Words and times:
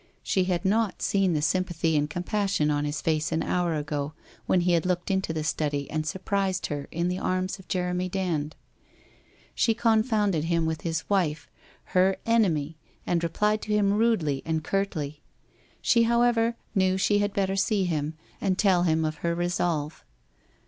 She 0.23 0.45
had 0.45 0.65
not 0.65 1.03
seen 1.03 1.33
the 1.33 1.43
sympathy 1.43 1.95
and 1.95 2.09
compassion 2.09 2.71
on 2.71 2.85
his 2.85 3.01
face 3.01 3.31
an 3.31 3.43
hour 3.43 3.75
ago, 3.75 4.13
when 4.47 4.61
he 4.61 4.71
had 4.71 4.83
looked 4.83 5.11
into 5.11 5.31
the 5.31 5.43
study 5.43 5.87
and 5.91 6.07
surprised 6.07 6.65
her 6.73 6.87
in 6.89 7.07
the 7.07 7.19
arms 7.19 7.59
of 7.59 7.67
Jeremy 7.67 8.09
Dand. 8.09 8.55
She 9.53 9.75
confounded 9.75 10.45
him 10.45 10.65
with 10.65 10.81
his 10.81 11.07
wife, 11.07 11.51
her 11.93 12.17
enemy, 12.25 12.79
and 13.05 13.23
replied 13.23 13.61
to 13.61 13.73
him 13.73 13.93
rudely 13.93 14.41
and 14.43 14.63
curtly. 14.63 15.21
She, 15.83 16.01
however, 16.01 16.55
knew 16.73 16.97
she 16.97 17.19
had 17.19 17.31
better 17.31 17.55
see 17.55 17.83
him, 17.85 18.15
and 18.41 18.57
tell 18.57 18.81
him 18.81 19.05
of 19.05 19.17
her 19.17 19.35
resolve. 19.35 20.03